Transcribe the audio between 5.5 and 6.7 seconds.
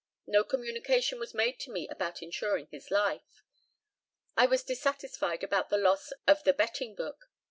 the loss of the